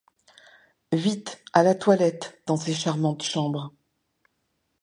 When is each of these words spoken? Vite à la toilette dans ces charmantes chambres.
Vite 0.93 1.43
à 1.53 1.61
la 1.61 1.75
toilette 1.75 2.41
dans 2.47 2.57
ces 2.57 2.73
charmantes 2.73 3.21
chambres. 3.21 3.71